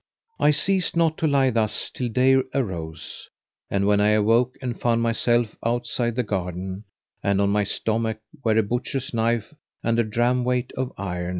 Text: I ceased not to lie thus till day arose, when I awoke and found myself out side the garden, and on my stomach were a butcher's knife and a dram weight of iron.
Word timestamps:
I 0.39 0.49
ceased 0.49 0.95
not 0.95 1.19
to 1.19 1.27
lie 1.27 1.51
thus 1.51 1.91
till 1.91 2.09
day 2.09 2.37
arose, 2.55 3.29
when 3.69 4.01
I 4.01 4.07
awoke 4.13 4.55
and 4.59 4.81
found 4.81 5.03
myself 5.03 5.55
out 5.63 5.85
side 5.85 6.15
the 6.15 6.23
garden, 6.23 6.85
and 7.21 7.39
on 7.39 7.51
my 7.51 7.63
stomach 7.65 8.17
were 8.43 8.57
a 8.57 8.63
butcher's 8.63 9.13
knife 9.13 9.53
and 9.83 9.99
a 9.99 10.03
dram 10.03 10.43
weight 10.43 10.73
of 10.75 10.91
iron. 10.97 11.29